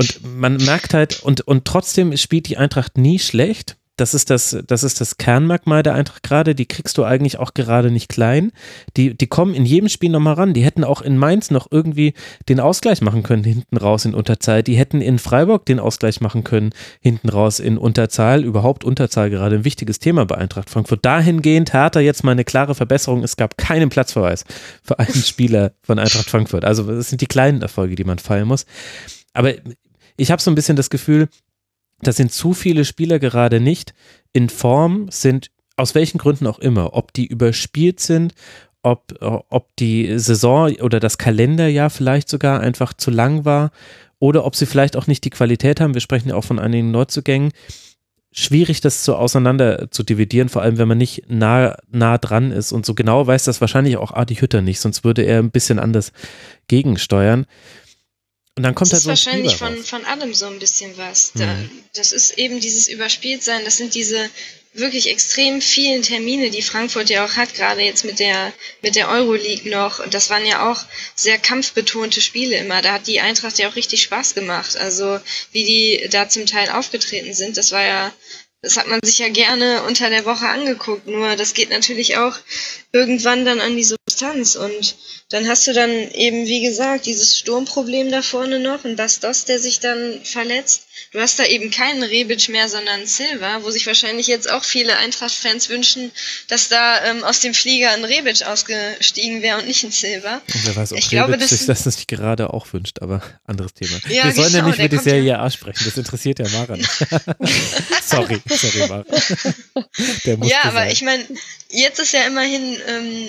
Und 0.00 0.20
man 0.36 0.56
merkt 0.56 0.94
halt, 0.94 1.22
und, 1.22 1.42
und 1.42 1.64
trotzdem 1.64 2.16
spielt 2.16 2.48
die 2.48 2.56
Eintracht 2.56 2.96
nie 2.98 3.18
schlecht 3.18 3.76
das 4.00 4.14
ist 4.14 4.30
das, 4.30 4.56
das 4.66 4.82
ist 4.82 5.00
das 5.00 5.18
Kernmerkmal 5.18 5.82
der 5.82 5.94
Eintracht 5.94 6.22
gerade. 6.22 6.54
Die 6.54 6.64
kriegst 6.64 6.96
du 6.96 7.04
eigentlich 7.04 7.38
auch 7.38 7.52
gerade 7.52 7.90
nicht 7.90 8.08
klein. 8.08 8.50
Die, 8.96 9.14
die 9.14 9.26
kommen 9.26 9.52
in 9.52 9.66
jedem 9.66 9.90
Spiel 9.90 10.08
nochmal 10.08 10.34
ran. 10.34 10.54
Die 10.54 10.64
hätten 10.64 10.84
auch 10.84 11.02
in 11.02 11.18
Mainz 11.18 11.50
noch 11.50 11.68
irgendwie 11.70 12.14
den 12.48 12.60
Ausgleich 12.60 13.02
machen 13.02 13.22
können, 13.22 13.44
hinten 13.44 13.76
raus 13.76 14.06
in 14.06 14.14
Unterzahl. 14.14 14.62
Die 14.62 14.76
hätten 14.76 15.02
in 15.02 15.18
Freiburg 15.18 15.66
den 15.66 15.78
Ausgleich 15.78 16.22
machen 16.22 16.44
können, 16.44 16.70
hinten 17.00 17.28
raus 17.28 17.60
in 17.60 17.76
Unterzahl. 17.76 18.42
Überhaupt 18.42 18.84
Unterzahl 18.84 19.28
gerade 19.28 19.56
ein 19.56 19.64
wichtiges 19.64 19.98
Thema 19.98 20.24
bei 20.24 20.36
Eintracht 20.36 20.70
Frankfurt. 20.70 21.04
Dahingehend 21.04 21.74
Hertha 21.74 22.00
jetzt 22.00 22.24
mal 22.24 22.32
eine 22.32 22.44
klare 22.44 22.74
Verbesserung. 22.74 23.22
Es 23.22 23.36
gab 23.36 23.58
keinen 23.58 23.90
Platzverweis 23.90 24.44
für 24.82 24.98
einen 24.98 25.22
Spieler 25.22 25.72
von 25.82 25.98
Eintracht 25.98 26.30
Frankfurt. 26.30 26.64
Also 26.64 26.84
das 26.84 27.10
sind 27.10 27.20
die 27.20 27.26
kleinen 27.26 27.60
Erfolge, 27.60 27.96
die 27.96 28.04
man 28.04 28.18
feiern 28.18 28.48
muss. 28.48 28.64
Aber 29.32 29.52
ich 30.20 30.30
habe 30.30 30.42
so 30.42 30.50
ein 30.50 30.54
bisschen 30.54 30.76
das 30.76 30.90
Gefühl, 30.90 31.28
da 32.02 32.12
sind 32.12 32.30
zu 32.30 32.52
viele 32.52 32.84
Spieler 32.84 33.18
gerade 33.18 33.58
nicht 33.58 33.94
in 34.32 34.50
Form, 34.50 35.08
sind 35.10 35.50
aus 35.76 35.94
welchen 35.94 36.18
Gründen 36.18 36.46
auch 36.46 36.58
immer, 36.58 36.94
ob 36.94 37.14
die 37.14 37.26
überspielt 37.26 38.00
sind, 38.00 38.34
ob, 38.82 39.14
ob 39.20 39.74
die 39.76 40.18
Saison 40.18 40.72
oder 40.80 41.00
das 41.00 41.16
Kalenderjahr 41.16 41.88
vielleicht 41.88 42.28
sogar 42.28 42.60
einfach 42.60 42.92
zu 42.92 43.10
lang 43.10 43.46
war 43.46 43.70
oder 44.18 44.44
ob 44.44 44.56
sie 44.56 44.66
vielleicht 44.66 44.94
auch 44.96 45.06
nicht 45.06 45.24
die 45.24 45.30
Qualität 45.30 45.80
haben. 45.80 45.94
Wir 45.94 46.02
sprechen 46.02 46.28
ja 46.28 46.34
auch 46.34 46.44
von 46.44 46.58
einigen 46.58 46.90
Neuzugängen. 46.90 47.52
Schwierig, 48.32 48.80
das 48.80 49.04
so 49.04 49.16
auseinander 49.16 49.90
zu 49.90 50.02
dividieren, 50.02 50.50
vor 50.50 50.62
allem 50.62 50.78
wenn 50.78 50.86
man 50.86 50.98
nicht 50.98 51.24
nah, 51.28 51.76
nah 51.90 52.18
dran 52.18 52.52
ist. 52.52 52.72
Und 52.72 52.84
so 52.86 52.94
genau 52.94 53.26
weiß 53.26 53.44
das 53.44 53.60
wahrscheinlich 53.60 53.96
auch 53.96 54.12
Adi 54.12 54.36
Hütter 54.36 54.60
nicht, 54.60 54.80
sonst 54.80 55.02
würde 55.02 55.22
er 55.22 55.38
ein 55.38 55.50
bisschen 55.50 55.78
anders 55.78 56.12
gegensteuern. 56.68 57.46
Und 58.56 58.64
dann 58.64 58.74
kommt 58.74 58.92
das 58.92 59.04
da 59.04 59.04
so 59.04 59.12
ist 59.12 59.26
wahrscheinlich 59.26 59.56
von, 59.56 59.84
von 59.84 60.04
allem 60.04 60.34
so 60.34 60.46
ein 60.46 60.58
bisschen 60.58 60.96
was. 60.96 61.32
Da, 61.34 61.46
mhm. 61.46 61.70
Das 61.94 62.12
ist 62.12 62.38
eben 62.38 62.60
dieses 62.60 62.88
Überspieltsein, 62.88 63.64
das 63.64 63.76
sind 63.76 63.94
diese 63.94 64.28
wirklich 64.72 65.08
extrem 65.08 65.60
vielen 65.60 66.02
Termine, 66.02 66.50
die 66.50 66.62
Frankfurt 66.62 67.10
ja 67.10 67.24
auch 67.24 67.36
hat, 67.36 67.54
gerade 67.54 67.82
jetzt 67.82 68.04
mit 68.04 68.18
der, 68.18 68.52
mit 68.82 68.94
der 68.94 69.08
Euroleague 69.08 69.68
noch. 69.68 69.98
Und 69.98 70.14
das 70.14 70.30
waren 70.30 70.46
ja 70.46 70.70
auch 70.70 70.84
sehr 71.14 71.38
kampfbetonte 71.38 72.20
Spiele 72.20 72.56
immer. 72.56 72.80
Da 72.82 72.92
hat 72.92 73.06
die 73.06 73.20
Eintracht 73.20 73.58
ja 73.58 73.68
auch 73.68 73.76
richtig 73.76 74.02
Spaß 74.02 74.34
gemacht. 74.34 74.76
Also, 74.76 75.18
wie 75.52 75.64
die 75.64 76.08
da 76.10 76.28
zum 76.28 76.46
Teil 76.46 76.70
aufgetreten 76.70 77.34
sind, 77.34 77.56
das 77.56 77.72
war 77.72 77.82
ja, 77.82 78.12
das 78.62 78.76
hat 78.76 78.86
man 78.86 79.00
sich 79.02 79.18
ja 79.18 79.28
gerne 79.28 79.82
unter 79.84 80.08
der 80.08 80.24
Woche 80.24 80.48
angeguckt. 80.48 81.06
Nur, 81.06 81.34
das 81.34 81.54
geht 81.54 81.70
natürlich 81.70 82.16
auch 82.18 82.36
irgendwann 82.92 83.44
dann 83.44 83.60
an 83.60 83.76
die 83.76 83.84
Substanz 84.10 84.56
und 84.56 84.96
dann 85.28 85.48
hast 85.48 85.66
du 85.68 85.72
dann 85.72 85.90
eben, 85.90 86.46
wie 86.46 86.62
gesagt, 86.62 87.06
dieses 87.06 87.38
Sturmproblem 87.38 88.10
da 88.10 88.22
vorne 88.22 88.58
noch 88.58 88.84
und 88.84 88.96
Bastos, 88.96 89.44
der 89.44 89.60
sich 89.60 89.78
dann 89.78 90.24
verletzt. 90.24 90.86
Du 91.12 91.20
hast 91.20 91.38
da 91.38 91.44
eben 91.44 91.70
keinen 91.70 92.02
Rebic 92.02 92.48
mehr, 92.48 92.68
sondern 92.68 93.06
Silva, 93.06 93.62
wo 93.62 93.70
sich 93.70 93.86
wahrscheinlich 93.86 94.26
jetzt 94.26 94.50
auch 94.50 94.64
viele 94.64 94.96
Eintracht-Fans 94.98 95.68
wünschen, 95.68 96.10
dass 96.48 96.68
da 96.68 97.04
ähm, 97.04 97.24
aus 97.24 97.40
dem 97.40 97.54
Flieger 97.54 97.90
ein 97.92 98.04
Rebic 98.04 98.42
ausgestiegen 98.46 99.42
wäre 99.42 99.58
und 99.58 99.66
nicht 99.66 99.82
ein 99.84 99.90
Silva. 99.90 100.36
Und 100.54 100.66
wer 100.66 100.76
weiß, 100.76 100.92
ob 100.92 100.98
Ich 100.98 101.06
Rebic 101.06 101.10
glaube, 101.10 101.38
das- 101.38 101.50
sich 101.50 101.66
das 101.66 101.86
nicht 101.86 102.08
gerade 102.08 102.52
auch 102.52 102.72
wünscht, 102.72 102.98
aber 103.00 103.22
anderes 103.46 103.74
Thema. 103.74 103.96
Ja, 104.08 104.24
Wir 104.24 104.32
sollen 104.32 104.52
ja 104.52 104.58
genau, 104.60 104.66
nicht 104.68 104.78
der 104.78 104.86
über 104.86 104.96
die 104.96 105.02
Serie 105.02 105.38
A 105.38 105.50
sprechen, 105.50 105.84
das 105.84 105.96
interessiert 105.96 106.38
ja 106.38 106.48
Mara 106.50 106.76
nicht. 106.76 106.90
sorry, 108.06 108.40
sorry, 108.48 108.88
Mara. 108.88 109.04
Ja, 110.42 110.64
aber 110.64 110.80
sein. 110.80 110.90
ich 110.90 111.02
meine, 111.02 111.24
jetzt 111.70 111.98
ist 112.00 112.12
ja 112.12 112.22
immerhin 112.26 112.76
ähm, 112.86 113.26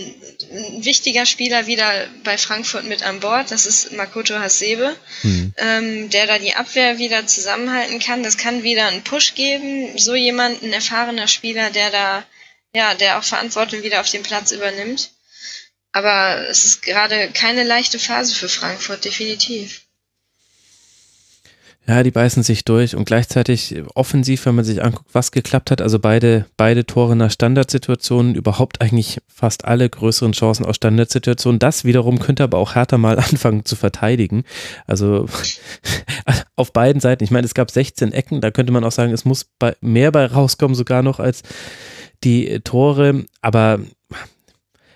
ein 0.75 0.85
wichtiger 0.85 1.25
Spieler 1.25 1.67
wieder 1.67 2.07
bei 2.23 2.37
Frankfurt 2.37 2.85
mit 2.85 3.03
an 3.03 3.19
Bord. 3.19 3.51
Das 3.51 3.65
ist 3.65 3.91
Makoto 3.93 4.39
Hasebe, 4.39 4.95
Hm. 5.21 5.53
ähm, 5.57 6.09
der 6.09 6.27
da 6.27 6.39
die 6.39 6.53
Abwehr 6.55 6.97
wieder 6.97 7.25
zusammenhalten 7.61 7.99
kann. 7.99 8.23
Das 8.23 8.37
kann 8.37 8.63
wieder 8.63 8.87
einen 8.87 9.03
Push 9.03 9.35
geben. 9.35 9.97
So 9.97 10.15
jemand, 10.15 10.61
ein 10.61 10.73
erfahrener 10.73 11.27
Spieler, 11.27 11.69
der 11.69 11.91
da, 11.91 12.23
ja, 12.73 12.93
der 12.95 13.19
auch 13.19 13.23
Verantwortung 13.23 13.83
wieder 13.83 14.01
auf 14.01 14.09
dem 14.09 14.23
Platz 14.23 14.51
übernimmt. 14.51 15.11
Aber 15.91 16.47
es 16.49 16.63
ist 16.65 16.81
gerade 16.81 17.31
keine 17.31 17.63
leichte 17.63 17.99
Phase 17.99 18.33
für 18.33 18.49
Frankfurt, 18.49 19.03
definitiv. 19.03 19.81
Ja, 21.88 22.03
die 22.03 22.11
beißen 22.11 22.43
sich 22.43 22.63
durch 22.63 22.95
und 22.95 23.05
gleichzeitig 23.05 23.81
offensiv, 23.95 24.45
wenn 24.45 24.53
man 24.53 24.63
sich 24.63 24.83
anguckt, 24.83 25.09
was 25.13 25.31
geklappt 25.31 25.71
hat, 25.71 25.81
also 25.81 25.97
beide, 25.97 26.45
beide 26.55 26.85
Tore 26.85 27.15
nach 27.15 27.31
Standardsituationen, 27.31 28.35
überhaupt 28.35 28.81
eigentlich 28.81 29.19
fast 29.27 29.65
alle 29.65 29.89
größeren 29.89 30.33
Chancen 30.33 30.63
aus 30.63 30.75
Standardsituationen. 30.75 31.57
Das 31.57 31.83
wiederum 31.83 32.19
könnte 32.19 32.43
aber 32.43 32.59
auch 32.59 32.75
Hertha 32.75 33.00
mal 33.00 33.17
anfangen 33.19 33.65
zu 33.65 33.75
verteidigen. 33.75 34.43
Also 34.85 35.25
auf 36.55 36.71
beiden 36.71 37.01
Seiten. 37.01 37.23
Ich 37.23 37.31
meine, 37.31 37.45
es 37.45 37.55
gab 37.55 37.71
16 37.71 38.11
Ecken, 38.11 38.41
da 38.41 38.51
könnte 38.51 38.71
man 38.71 38.83
auch 38.83 38.91
sagen, 38.91 39.11
es 39.11 39.25
muss 39.25 39.47
bei, 39.57 39.75
mehr 39.81 40.11
bei 40.11 40.27
rauskommen 40.27 40.75
sogar 40.75 41.01
noch 41.01 41.19
als 41.19 41.41
die 42.23 42.59
Tore, 42.63 43.25
aber 43.41 43.79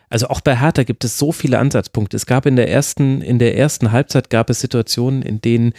also 0.08 0.28
auch 0.28 0.42
bei 0.42 0.56
Hertha 0.56 0.84
gibt 0.84 1.04
es 1.04 1.18
so 1.18 1.32
viele 1.32 1.58
Ansatzpunkte. 1.58 2.16
Es 2.16 2.28
gab 2.28 2.46
in 2.46 2.56
der 2.56 2.70
ersten, 2.70 3.22
in 3.22 3.40
der 3.40 3.58
ersten 3.58 3.92
Halbzeit 3.92 4.30
gab 4.30 4.52
es 4.52 4.62
Situationen, 4.62 5.24
in 5.24 5.42
denen 5.42 5.74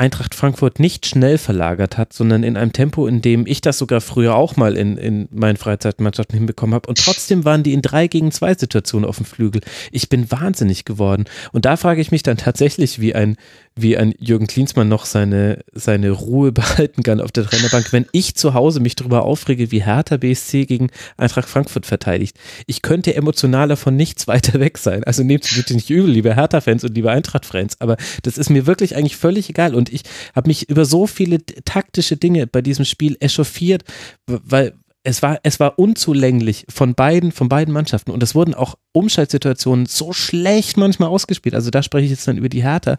Eintracht 0.00 0.34
Frankfurt 0.34 0.80
nicht 0.80 1.04
schnell 1.04 1.36
verlagert 1.36 1.98
hat, 1.98 2.14
sondern 2.14 2.42
in 2.42 2.56
einem 2.56 2.72
Tempo, 2.72 3.06
in 3.06 3.20
dem 3.20 3.46
ich 3.46 3.60
das 3.60 3.76
sogar 3.76 4.00
früher 4.00 4.34
auch 4.34 4.56
mal 4.56 4.78
in, 4.78 4.96
in 4.96 5.28
meinen 5.30 5.58
Freizeitmannschaften 5.58 6.38
hinbekommen 6.38 6.74
habe. 6.74 6.88
Und 6.88 7.04
trotzdem 7.04 7.44
waren 7.44 7.62
die 7.62 7.74
in 7.74 7.82
drei 7.82 8.06
gegen 8.06 8.32
zwei 8.32 8.54
Situationen 8.54 9.06
auf 9.06 9.18
dem 9.18 9.26
Flügel. 9.26 9.60
Ich 9.92 10.08
bin 10.08 10.30
wahnsinnig 10.30 10.86
geworden. 10.86 11.26
Und 11.52 11.66
da 11.66 11.76
frage 11.76 12.00
ich 12.00 12.12
mich 12.12 12.22
dann 12.22 12.38
tatsächlich, 12.38 12.98
wie 12.98 13.14
ein, 13.14 13.36
wie 13.76 13.96
ein 13.96 14.14
Jürgen 14.18 14.46
Klinsmann 14.46 14.88
noch 14.88 15.04
seine, 15.04 15.64
seine 15.72 16.10
Ruhe 16.10 16.52
behalten 16.60 17.02
kann 17.02 17.20
auf 17.20 17.32
der 17.32 17.44
Trainerbank, 17.44 17.92
wenn 17.92 18.06
ich 18.12 18.34
zu 18.34 18.54
Hause 18.54 18.80
mich 18.80 18.96
darüber 18.96 19.24
aufrege, 19.24 19.70
wie 19.70 19.84
Hertha 19.84 20.16
BSC 20.16 20.66
gegen 20.66 20.88
Eintracht 21.16 21.48
Frankfurt 21.48 21.86
verteidigt. 21.86 22.38
Ich 22.66 22.82
könnte 22.82 23.14
emotionaler 23.14 23.76
von 23.76 23.96
nichts 23.96 24.26
weiter 24.28 24.60
weg 24.60 24.78
sein. 24.78 25.04
Also 25.04 25.22
nehmt 25.22 25.44
es 25.44 25.54
bitte 25.54 25.74
nicht 25.74 25.90
übel, 25.90 26.10
liebe 26.10 26.34
Hertha-Fans 26.34 26.84
und 26.84 26.94
liebe 26.94 27.10
Eintracht-Fans, 27.10 27.80
aber 27.80 27.96
das 28.22 28.38
ist 28.38 28.50
mir 28.50 28.66
wirklich 28.66 28.96
eigentlich 28.96 29.16
völlig 29.16 29.48
egal. 29.50 29.74
Und 29.74 29.92
ich 29.92 30.02
habe 30.34 30.48
mich 30.48 30.68
über 30.68 30.84
so 30.84 31.06
viele 31.06 31.44
taktische 31.64 32.16
Dinge 32.16 32.46
bei 32.46 32.62
diesem 32.62 32.84
Spiel 32.84 33.16
echauffiert, 33.20 33.84
weil 34.26 34.74
es 35.02 35.22
war, 35.22 35.40
es 35.42 35.58
war 35.60 35.78
unzulänglich 35.78 36.66
von 36.68 36.94
beiden, 36.94 37.32
von 37.32 37.48
beiden 37.48 37.72
Mannschaften 37.72 38.10
und 38.10 38.22
es 38.22 38.34
wurden 38.34 38.54
auch 38.54 38.76
Umschaltsituationen 38.92 39.86
so 39.86 40.12
schlecht 40.12 40.76
manchmal 40.76 41.08
ausgespielt. 41.08 41.54
Also 41.54 41.70
da 41.70 41.82
spreche 41.82 42.04
ich 42.04 42.10
jetzt 42.10 42.28
dann 42.28 42.36
über 42.36 42.50
die 42.50 42.62
Hertha, 42.62 42.98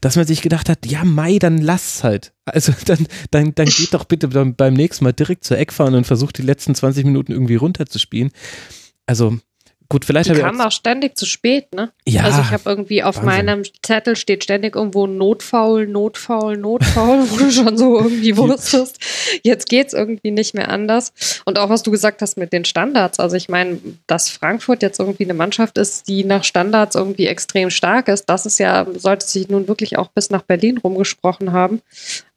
dass 0.00 0.16
man 0.16 0.26
sich 0.26 0.40
gedacht 0.40 0.68
hat, 0.70 0.86
ja 0.86 1.04
Mai, 1.04 1.38
dann 1.38 1.58
lass 1.58 2.04
halt. 2.04 2.32
Also 2.46 2.72
dann, 2.86 3.06
dann, 3.30 3.54
dann 3.54 3.66
geht 3.66 3.92
doch 3.92 4.04
bitte 4.04 4.28
beim, 4.28 4.74
nächsten 4.74 5.04
Mal 5.04 5.12
direkt 5.12 5.44
zur 5.44 5.58
Eckfahne 5.58 5.98
und 5.98 6.06
versucht 6.06 6.38
die 6.38 6.42
letzten 6.42 6.74
20 6.74 7.04
Minuten 7.04 7.32
irgendwie 7.32 7.56
runterzuspielen. 7.56 8.30
Also 9.04 9.38
gut, 9.92 10.06
vielleicht 10.06 10.30
Die 10.30 10.34
kamen 10.34 10.58
auch, 10.62 10.68
auch 10.68 10.72
ständig 10.72 11.18
zu 11.18 11.26
spät, 11.26 11.74
ne? 11.74 11.92
Ja, 12.06 12.24
Also 12.24 12.40
ich 12.40 12.50
habe 12.50 12.62
irgendwie 12.64 13.02
auf 13.02 13.16
Wahnsinn. 13.16 13.46
meinem 13.46 13.62
Zettel 13.82 14.16
steht 14.16 14.42
ständig 14.42 14.74
irgendwo 14.74 15.06
Notfaul, 15.06 15.86
Notfaul, 15.86 16.56
Notfaul, 16.56 17.18
wo 17.30 17.36
du 17.36 17.50
schon 17.50 17.76
so 17.76 17.98
irgendwie 17.98 18.34
wusstest, 18.38 18.98
jetzt 19.42 19.68
geht's 19.68 19.92
irgendwie 19.92 20.30
nicht 20.30 20.54
mehr 20.54 20.70
anders. 20.70 21.12
Und 21.44 21.58
auch 21.58 21.68
was 21.68 21.82
du 21.82 21.90
gesagt 21.90 22.22
hast 22.22 22.38
mit 22.38 22.54
den 22.54 22.64
Standards. 22.64 23.20
Also 23.20 23.36
ich 23.36 23.50
meine, 23.50 23.78
dass 24.06 24.30
Frankfurt 24.30 24.82
jetzt 24.82 24.98
irgendwie 24.98 25.24
eine 25.24 25.34
Mannschaft 25.34 25.76
ist, 25.76 26.08
die 26.08 26.24
nach 26.24 26.44
Standards 26.44 26.96
irgendwie 26.96 27.26
extrem 27.26 27.68
stark 27.68 28.08
ist, 28.08 28.24
das 28.30 28.46
ist 28.46 28.58
ja, 28.58 28.86
sollte 28.94 29.26
sich 29.26 29.48
nun 29.48 29.68
wirklich 29.68 29.98
auch 29.98 30.08
bis 30.08 30.30
nach 30.30 30.42
Berlin 30.42 30.78
rumgesprochen 30.78 31.52
haben. 31.52 31.82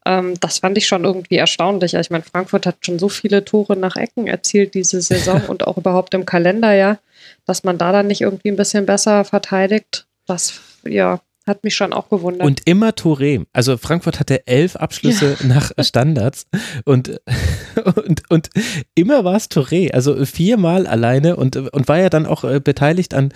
Ähm, 0.05 0.35
das 0.39 0.59
fand 0.59 0.77
ich 0.77 0.87
schon 0.87 1.03
irgendwie 1.03 1.35
erstaunlich. 1.35 1.95
Ich 1.95 2.09
meine, 2.09 2.23
Frankfurt 2.23 2.65
hat 2.65 2.77
schon 2.85 2.99
so 2.99 3.09
viele 3.09 3.43
Tore 3.43 3.75
nach 3.75 3.95
Ecken 3.95 4.27
erzielt 4.27 4.73
diese 4.73 5.01
Saison 5.01 5.41
und 5.47 5.65
auch 5.67 5.77
überhaupt 5.77 6.13
im 6.13 6.25
Kalenderjahr, 6.25 6.99
dass 7.45 7.63
man 7.63 7.77
da 7.77 7.91
dann 7.91 8.07
nicht 8.07 8.21
irgendwie 8.21 8.49
ein 8.49 8.55
bisschen 8.55 8.85
besser 8.85 9.25
verteidigt. 9.25 10.07
Das, 10.27 10.61
ja, 10.83 11.19
hat 11.47 11.63
mich 11.63 11.75
schon 11.75 11.93
auch 11.93 12.09
gewundert. 12.09 12.45
Und 12.45 12.61
immer 12.65 12.89
Touré. 12.89 13.45
Also 13.53 13.77
Frankfurt 13.77 14.19
hatte 14.19 14.47
elf 14.47 14.75
Abschlüsse 14.75 15.37
nach 15.43 15.71
Standards 15.79 16.47
und, 16.85 17.19
und, 18.05 18.23
und 18.29 18.49
immer 18.95 19.23
war 19.23 19.35
es 19.35 19.49
Touré. 19.49 19.91
Also 19.91 20.25
viermal 20.25 20.87
alleine 20.87 21.35
und, 21.35 21.55
und 21.57 21.87
war 21.87 21.99
ja 21.99 22.09
dann 22.09 22.25
auch 22.25 22.43
äh, 22.43 22.59
beteiligt 22.59 23.13
an, 23.13 23.31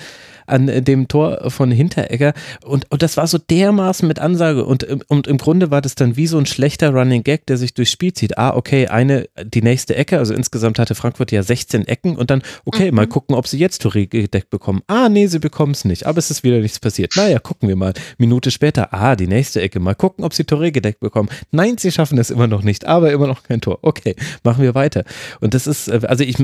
an 0.49 0.83
dem 0.83 1.07
Tor 1.07 1.49
von 1.49 1.71
Hinteregger. 1.71 2.33
Und, 2.63 2.91
und 2.91 3.01
das 3.01 3.17
war 3.17 3.27
so 3.27 3.37
dermaßen 3.37 4.07
mit 4.07 4.19
Ansage. 4.19 4.65
Und, 4.65 4.83
und 5.09 5.27
im 5.27 5.37
Grunde 5.37 5.71
war 5.71 5.81
das 5.81 5.95
dann 5.95 6.15
wie 6.15 6.27
so 6.27 6.37
ein 6.37 6.45
schlechter 6.45 6.91
Running 6.91 7.23
Gag, 7.23 7.45
der 7.45 7.57
sich 7.57 7.73
durchs 7.73 7.91
Spiel 7.91 8.13
zieht. 8.13 8.37
Ah, 8.37 8.55
okay, 8.55 8.87
eine, 8.87 9.29
die 9.43 9.61
nächste 9.61 9.95
Ecke. 9.95 10.17
Also 10.17 10.33
insgesamt 10.33 10.79
hatte 10.79 10.95
Frankfurt 10.95 11.31
ja 11.31 11.43
16 11.43 11.87
Ecken 11.87 12.15
und 12.15 12.31
dann, 12.31 12.41
okay, 12.65 12.91
mal 12.91 13.07
gucken, 13.07 13.35
ob 13.35 13.47
sie 13.47 13.59
jetzt 13.59 13.85
Touré 13.85 14.07
gedeckt 14.07 14.49
bekommen. 14.49 14.81
Ah, 14.87 15.09
nee, 15.09 15.27
sie 15.27 15.39
bekommen 15.39 15.73
es 15.73 15.85
nicht. 15.85 16.05
Aber 16.05 16.17
es 16.17 16.31
ist 16.31 16.43
wieder 16.43 16.59
nichts 16.59 16.79
passiert. 16.79 17.15
Naja, 17.15 17.39
gucken 17.39 17.69
wir 17.69 17.75
mal. 17.75 17.93
Minute 18.17 18.51
später, 18.51 18.93
ah, 18.93 19.15
die 19.15 19.27
nächste 19.27 19.61
Ecke. 19.61 19.79
Mal 19.79 19.95
gucken, 19.95 20.25
ob 20.25 20.33
sie 20.33 20.43
Touré 20.43 20.71
gedeckt 20.71 20.99
bekommen. 20.99 21.29
Nein, 21.51 21.77
sie 21.77 21.91
schaffen 21.91 22.17
es 22.17 22.29
immer 22.29 22.47
noch 22.47 22.63
nicht, 22.63 22.85
aber 22.85 23.11
immer 23.11 23.27
noch 23.27 23.43
kein 23.43 23.61
Tor. 23.61 23.79
Okay, 23.81 24.15
machen 24.43 24.63
wir 24.63 24.75
weiter. 24.75 25.03
Und 25.39 25.53
das 25.53 25.67
ist, 25.67 25.87
äh, 25.87 26.01
also 26.07 26.23
ich, 26.23 26.37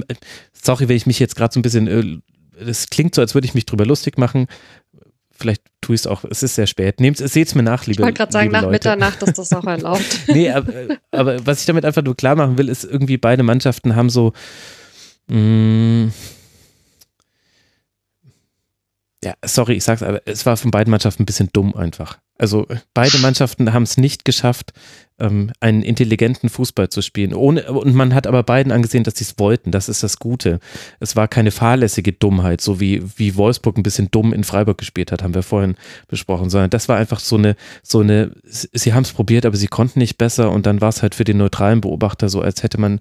sorry, 0.54 0.88
wenn 0.88 0.96
ich 0.96 1.06
mich 1.06 1.20
jetzt 1.20 1.36
gerade 1.36 1.54
so 1.54 1.60
ein 1.60 1.64
bisschen, 1.64 1.88
äh, 1.88 2.64
das 2.64 2.90
klingt 2.90 3.16
so, 3.16 3.22
als 3.22 3.34
würde 3.34 3.46
ich 3.46 3.54
mich 3.54 3.66
drüber 3.66 3.86
lustig 3.86 4.18
machen. 4.18 4.48
Vielleicht 5.38 5.64
tue 5.82 5.96
ich 5.96 6.02
es 6.02 6.08
auch, 6.08 6.24
es 6.24 6.44
ist 6.44 6.56
sehr 6.56 6.68
spät. 6.68 7.02
Nehmt 7.02 7.20
es, 7.20 7.34
seht 7.34 7.50
es 7.50 7.56
mir 7.56 7.64
nach, 7.64 7.86
liebe 7.86 8.02
ich 8.02 8.06
wollte 8.06 8.18
gerade 8.18 8.32
sagen, 8.32 8.52
nach 8.52 8.62
Leute. 8.62 8.72
Mitternacht 8.72 9.22
ist 9.22 9.38
das 9.38 9.52
auch 9.52 9.66
erlaubt. 9.66 10.06
Nee, 10.28 10.50
aber, 10.50 10.72
aber 11.12 11.46
was 11.46 11.60
ich 11.60 11.66
damit 11.66 11.84
einfach 11.84 12.04
nur 12.04 12.16
klar 12.16 12.36
machen 12.36 12.58
will, 12.58 12.70
ist 12.70 12.86
irgendwie 12.86 13.18
beide 13.18 13.44
Mannschaften 13.44 13.96
haben 13.98 14.10
so, 14.10 14.32
mh, 15.28 16.12
ja, 19.26 19.34
sorry, 19.44 19.74
ich 19.74 19.84
sag's, 19.84 20.04
aber 20.04 20.22
es 20.26 20.46
war 20.46 20.56
von 20.56 20.72
beiden 20.72 20.92
Mannschaften 20.92 21.24
ein 21.24 21.26
bisschen 21.26 21.50
dumm 21.52 21.76
einfach. 21.76 22.20
Also 22.38 22.68
beide 22.94 23.18
Mannschaften 23.18 23.74
haben 23.74 23.84
es 23.84 23.98
nicht 23.98 24.24
geschafft, 24.24 24.72
ähm, 25.20 25.52
einen 25.60 25.82
intelligenten 25.82 26.50
Fußball 26.50 26.90
zu 26.90 27.02
spielen. 27.02 27.34
Ohne, 27.34 27.72
und 27.72 27.94
man 27.96 28.14
hat 28.14 28.28
aber 28.28 28.44
beiden 28.44 28.72
angesehen, 28.72 29.04
dass 29.04 29.16
sie 29.16 29.24
es 29.24 29.40
wollten. 29.40 29.72
Das 29.72 29.88
ist 29.88 30.04
das 30.04 30.20
Gute. 30.20 30.60
Es 31.00 31.16
war 31.16 31.28
keine 31.28 31.52
fahrlässige 31.52 32.12
Dummheit, 32.14 32.62
so 32.62 32.80
wie, 32.80 33.02
wie 33.18 33.36
Wolfsburg 33.36 33.78
ein 33.78 33.84
bisschen 33.84 34.10
dumm 34.12 34.34
in 34.34 34.44
Freiburg 34.44 34.78
gespielt 34.78 35.12
hat, 35.12 35.24
haben 35.24 35.34
wir 35.34 35.44
vorhin 35.44 35.76
besprochen, 36.08 36.50
sondern 36.50 36.70
das 36.70 36.90
war 36.90 36.98
einfach 36.98 37.20
so 37.20 37.38
eine, 37.38 37.56
so 37.82 38.02
eine, 38.02 38.32
sie 38.44 38.94
haben 38.94 39.04
es 39.04 39.14
probiert, 39.14 39.46
aber 39.46 39.56
sie 39.56 39.68
konnten 39.68 40.00
nicht 40.00 40.18
besser 40.18 40.52
und 40.52 40.66
dann 40.66 40.82
war 40.82 40.90
es 40.90 41.02
halt 41.02 41.16
für 41.16 41.24
den 41.24 41.38
neutralen 41.38 41.82
Beobachter 41.82 42.30
so, 42.30 42.42
als 42.42 42.64
hätte 42.64 42.80
man 42.80 43.00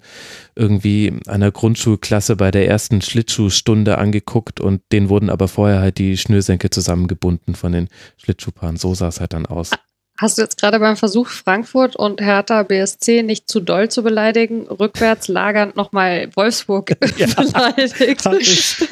irgendwie 0.55 1.13
einer 1.27 1.51
Grundschulklasse 1.51 2.35
bei 2.35 2.51
der 2.51 2.67
ersten 2.67 3.01
Schlittschuhstunde 3.01 3.97
angeguckt 3.97 4.59
und 4.61 4.81
denen 4.91 5.09
wurden 5.09 5.29
aber 5.29 5.47
vorher 5.47 5.79
halt 5.79 5.97
die 5.97 6.17
Schnürsenkel 6.17 6.69
zusammengebunden 6.69 7.55
von 7.55 7.71
den 7.71 7.89
Schlittschuhpaaren. 8.17 8.77
So 8.77 8.93
sah 8.95 9.09
es 9.09 9.19
halt 9.19 9.33
dann 9.33 9.45
aus. 9.45 9.71
Hast 10.17 10.37
du 10.37 10.41
jetzt 10.43 10.57
gerade 10.57 10.79
beim 10.79 10.95
Versuch, 10.95 11.27
Frankfurt 11.27 11.97
und 11.97 12.21
Hertha 12.21 12.63
BSC 12.63 13.21
nicht 13.21 13.49
zu 13.49 13.59
doll 13.59 13.89
zu 13.89 14.01
beleidigen, 14.01 14.65
rückwärts 14.67 15.27
lagernd 15.27 15.75
nochmal 15.75 16.29
Wolfsburg 16.35 16.95
Ja. 17.17 17.27
beleidigt? 17.35 18.25
Hab 18.25 18.33
ich. 18.35 18.75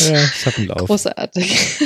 ja, 0.00 0.24
ich 0.24 0.46
hab 0.46 0.56
einen 0.56 0.68
Lauf. 0.68 0.86
Großartig. 0.86 1.80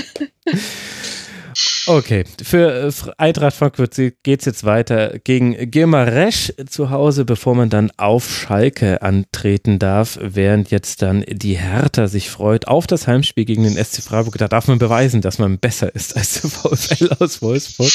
Okay, 1.86 2.24
für 2.42 2.88
äh, 2.88 2.92
Eintracht 3.16 3.56
Frankfurt 3.56 3.94
geht 3.94 4.40
es 4.40 4.44
jetzt 4.44 4.64
weiter 4.64 5.18
gegen 5.24 5.70
Gimaresch 5.70 6.52
zu 6.68 6.90
Hause, 6.90 7.24
bevor 7.24 7.54
man 7.54 7.70
dann 7.70 7.90
auf 7.96 8.30
Schalke 8.30 9.02
antreten 9.02 9.78
darf, 9.78 10.18
während 10.20 10.70
jetzt 10.70 11.02
dann 11.02 11.24
die 11.28 11.58
Hertha 11.58 12.06
sich 12.06 12.30
freut 12.30 12.68
auf 12.68 12.86
das 12.86 13.06
Heimspiel 13.06 13.44
gegen 13.44 13.64
den 13.64 13.82
SC 13.82 14.02
Freiburg. 14.02 14.38
Da 14.38 14.48
darf 14.48 14.68
man 14.68 14.78
beweisen, 14.78 15.20
dass 15.20 15.38
man 15.38 15.58
besser 15.58 15.94
ist 15.94 16.16
als 16.16 16.42
der 16.42 16.50
VfL 16.50 17.10
aus 17.18 17.42
Wolfsburg, 17.42 17.90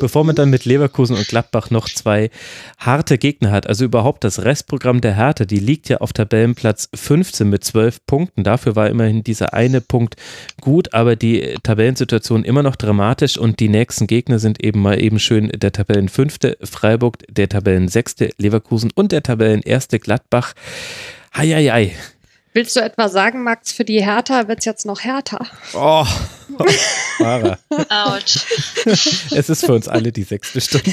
bevor 0.00 0.24
man 0.24 0.34
dann 0.34 0.50
mit 0.50 0.64
Leverkusen 0.64 1.16
und 1.16 1.28
Gladbach 1.28 1.70
noch 1.70 1.88
zwei 1.88 2.30
harte 2.78 3.18
Gegner 3.18 3.52
hat. 3.52 3.66
Also 3.66 3.84
überhaupt 3.84 4.24
das 4.24 4.44
Restprogramm 4.44 5.00
der 5.00 5.16
Hertha, 5.16 5.44
die 5.44 5.60
liegt 5.60 5.88
ja 5.88 5.98
auf 5.98 6.12
Tabellenplatz 6.12 6.88
15 6.94 7.48
mit 7.48 7.64
12 7.64 8.06
Punkten. 8.06 8.44
Dafür 8.44 8.76
war 8.76 8.88
immerhin 8.88 9.22
dieser 9.22 9.54
eine 9.54 9.80
Punkt 9.80 10.16
gut, 10.60 10.94
aber 10.94 11.16
die 11.16 11.54
Tabellensituation 11.62 12.44
immer 12.44 12.62
noch 12.62 12.76
dramatisch 12.76 13.19
und 13.36 13.60
die 13.60 13.68
nächsten 13.68 14.06
Gegner 14.06 14.38
sind 14.38 14.62
eben 14.62 14.80
mal 14.80 15.02
eben 15.02 15.18
schön 15.18 15.48
der 15.48 15.72
Tabellenfünfte 15.72 16.56
Freiburg, 16.62 17.18
der 17.28 17.48
Tabellensechste 17.48 18.30
Leverkusen 18.38 18.90
und 18.94 19.12
der 19.12 19.22
Tabellenerste 19.22 19.98
Gladbach. 19.98 20.54
Heieiei. 21.36 21.92
Willst 22.52 22.74
du 22.74 22.80
etwa 22.80 23.08
sagen, 23.08 23.44
Max, 23.44 23.70
für 23.70 23.84
die 23.84 24.04
Hertha 24.04 24.48
wird 24.48 24.58
es 24.60 24.64
jetzt 24.64 24.84
noch 24.84 25.00
härter? 25.00 25.46
Oh, 25.72 26.04
Mara. 27.20 27.58
Autsch. 27.88 28.40
Es 29.30 29.48
ist 29.48 29.64
für 29.64 29.74
uns 29.74 29.86
alle 29.86 30.10
die 30.10 30.24
sechste 30.24 30.60
Stunde. 30.60 30.92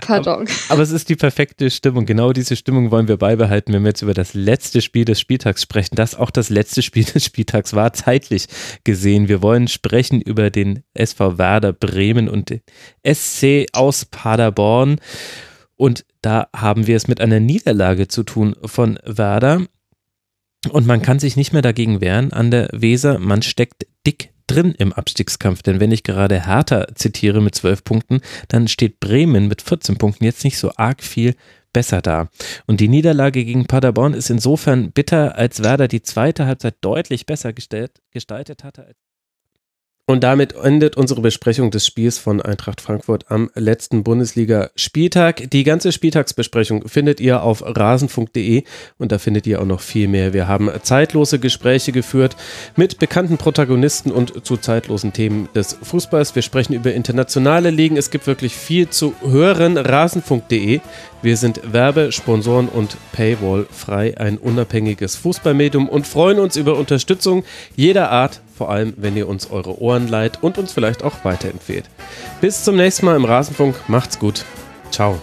Pardon. 0.00 0.48
Aber, 0.48 0.50
aber, 0.70 0.82
es 0.82 0.90
ist 0.90 1.08
die 1.08 1.16
perfekte 1.16 1.70
Stimmung. 1.70 2.06
Genau 2.06 2.32
diese 2.32 2.56
Stimmung 2.56 2.90
wollen 2.90 3.06
wir 3.06 3.18
beibehalten, 3.18 3.72
wenn 3.72 3.82
wir 3.82 3.90
jetzt 3.90 4.02
über 4.02 4.14
das 4.14 4.34
letzte 4.34 4.80
Spiel 4.80 5.04
des 5.04 5.20
Spieltags 5.20 5.62
sprechen. 5.62 5.94
Das 5.94 6.14
auch 6.14 6.30
das 6.30 6.48
letzte 6.48 6.82
Spiel 6.82 7.04
des 7.04 7.24
Spieltags 7.24 7.74
war 7.74 7.92
zeitlich 7.92 8.46
gesehen. 8.82 9.28
Wir 9.28 9.42
wollen 9.42 9.68
sprechen 9.68 10.20
über 10.20 10.50
den 10.50 10.82
SV 10.94 11.38
Werder 11.38 11.72
Bremen 11.72 12.28
und 12.28 12.50
den 12.50 12.62
SC 13.06 13.66
aus 13.72 14.06
Paderborn. 14.06 15.00
Und 15.78 16.04
da 16.22 16.48
haben 16.54 16.86
wir 16.86 16.96
es 16.96 17.08
mit 17.08 17.20
einer 17.20 17.40
Niederlage 17.40 18.08
zu 18.08 18.24
tun 18.24 18.54
von 18.64 18.98
Werder. 19.04 19.64
Und 20.70 20.86
man 20.86 21.00
kann 21.00 21.20
sich 21.20 21.36
nicht 21.36 21.52
mehr 21.52 21.62
dagegen 21.62 22.00
wehren 22.00 22.32
an 22.32 22.50
der 22.50 22.68
Weser. 22.72 23.18
Man 23.20 23.42
steckt 23.42 23.86
dick 24.04 24.32
drin 24.48 24.74
im 24.76 24.92
Abstiegskampf. 24.92 25.62
Denn 25.62 25.78
wenn 25.78 25.92
ich 25.92 26.02
gerade 26.02 26.46
Hertha 26.46 26.88
zitiere 26.94 27.40
mit 27.40 27.54
zwölf 27.54 27.84
Punkten, 27.84 28.20
dann 28.48 28.66
steht 28.66 28.98
Bremen 28.98 29.46
mit 29.46 29.62
14 29.62 29.98
Punkten 29.98 30.24
jetzt 30.24 30.42
nicht 30.42 30.58
so 30.58 30.72
arg 30.74 31.02
viel 31.02 31.36
besser 31.72 32.02
da. 32.02 32.28
Und 32.66 32.80
die 32.80 32.88
Niederlage 32.88 33.44
gegen 33.44 33.66
Paderborn 33.66 34.14
ist 34.14 34.30
insofern 34.30 34.90
bitter, 34.90 35.36
als 35.36 35.62
Werder 35.62 35.86
die 35.86 36.02
zweite 36.02 36.46
Halbzeit 36.46 36.76
deutlich 36.80 37.24
besser 37.24 37.52
gestaltet 37.52 38.64
hatte 38.64 38.84
als 38.84 39.07
und 40.08 40.24
damit 40.24 40.54
endet 40.54 40.96
unsere 40.96 41.20
Besprechung 41.20 41.70
des 41.70 41.84
Spiels 41.84 42.16
von 42.16 42.40
Eintracht 42.40 42.80
Frankfurt 42.80 43.26
am 43.28 43.50
letzten 43.54 44.04
Bundesliga-Spieltag. 44.04 45.50
Die 45.50 45.64
ganze 45.64 45.92
Spieltagsbesprechung 45.92 46.88
findet 46.88 47.20
ihr 47.20 47.42
auf 47.42 47.62
rasenfunk.de 47.62 48.64
und 48.96 49.12
da 49.12 49.18
findet 49.18 49.46
ihr 49.46 49.60
auch 49.60 49.66
noch 49.66 49.82
viel 49.82 50.08
mehr. 50.08 50.32
Wir 50.32 50.48
haben 50.48 50.70
zeitlose 50.80 51.38
Gespräche 51.38 51.92
geführt 51.92 52.36
mit 52.74 52.98
bekannten 52.98 53.36
Protagonisten 53.36 54.10
und 54.10 54.46
zu 54.46 54.56
zeitlosen 54.56 55.12
Themen 55.12 55.50
des 55.54 55.76
Fußballs. 55.82 56.34
Wir 56.34 56.40
sprechen 56.40 56.72
über 56.72 56.94
internationale 56.94 57.68
Ligen. 57.68 57.98
Es 57.98 58.10
gibt 58.10 58.26
wirklich 58.26 58.54
viel 58.54 58.88
zu 58.88 59.14
hören. 59.20 59.76
Rasenfunk.de. 59.76 60.80
Wir 61.20 61.36
sind 61.36 61.60
Werbe-, 61.70 62.12
Sponsoren- 62.12 62.68
und 62.68 62.96
Paywall 63.12 63.66
frei, 63.70 64.16
ein 64.16 64.38
unabhängiges 64.38 65.16
Fußballmedium 65.16 65.86
und 65.86 66.06
freuen 66.06 66.38
uns 66.38 66.56
über 66.56 66.78
Unterstützung 66.78 67.44
jeder 67.76 68.10
Art 68.10 68.40
vor 68.58 68.70
allem 68.70 68.92
wenn 68.96 69.16
ihr 69.16 69.28
uns 69.28 69.50
eure 69.50 69.80
Ohren 69.80 70.08
leiht 70.08 70.42
und 70.42 70.58
uns 70.58 70.72
vielleicht 70.72 71.04
auch 71.04 71.24
weiterempfehlt. 71.24 71.84
Bis 72.40 72.64
zum 72.64 72.76
nächsten 72.76 73.06
Mal 73.06 73.16
im 73.16 73.24
Rasenfunk, 73.24 73.76
macht's 73.86 74.18
gut. 74.18 74.44
Ciao. 74.90 75.18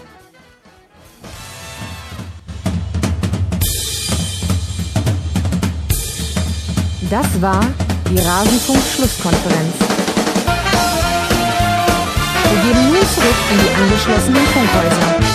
Das 7.10 7.40
war 7.40 7.64
die 8.10 8.18
Rasenfunk-Schlusskonferenz. 8.18 9.74
Wir 12.50 12.62
gehen 12.62 12.88
nun 12.88 12.96
zurück 13.14 13.36
in 13.52 13.58
die 13.58 13.82
angeschlossenen 13.82 14.46
Funkhäuser. 14.46 15.25